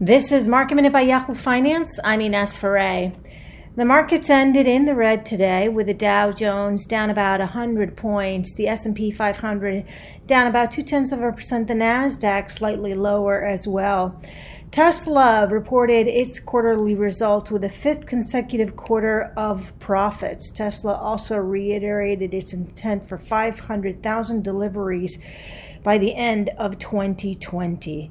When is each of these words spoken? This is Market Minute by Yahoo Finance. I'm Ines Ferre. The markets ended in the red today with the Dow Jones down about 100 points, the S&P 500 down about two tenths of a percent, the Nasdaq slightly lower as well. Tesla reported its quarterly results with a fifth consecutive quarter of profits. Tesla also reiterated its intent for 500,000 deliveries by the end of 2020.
This 0.00 0.32
is 0.32 0.48
Market 0.48 0.74
Minute 0.74 0.92
by 0.92 1.02
Yahoo 1.02 1.36
Finance. 1.36 2.00
I'm 2.02 2.20
Ines 2.20 2.56
Ferre. 2.56 3.12
The 3.76 3.84
markets 3.84 4.28
ended 4.28 4.66
in 4.66 4.86
the 4.86 4.94
red 4.96 5.24
today 5.24 5.68
with 5.68 5.86
the 5.86 5.94
Dow 5.94 6.32
Jones 6.32 6.84
down 6.84 7.10
about 7.10 7.38
100 7.38 7.96
points, 7.96 8.52
the 8.56 8.66
S&P 8.66 9.12
500 9.12 9.86
down 10.26 10.48
about 10.48 10.72
two 10.72 10.82
tenths 10.82 11.12
of 11.12 11.22
a 11.22 11.30
percent, 11.30 11.68
the 11.68 11.74
Nasdaq 11.74 12.50
slightly 12.50 12.92
lower 12.92 13.44
as 13.44 13.68
well. 13.68 14.20
Tesla 14.72 15.46
reported 15.48 16.08
its 16.08 16.40
quarterly 16.40 16.96
results 16.96 17.52
with 17.52 17.62
a 17.62 17.68
fifth 17.68 18.04
consecutive 18.04 18.74
quarter 18.74 19.32
of 19.36 19.78
profits. 19.78 20.50
Tesla 20.50 20.94
also 20.94 21.36
reiterated 21.36 22.34
its 22.34 22.52
intent 22.52 23.08
for 23.08 23.16
500,000 23.16 24.42
deliveries 24.42 25.20
by 25.84 25.98
the 25.98 26.16
end 26.16 26.50
of 26.58 26.80
2020. 26.80 28.10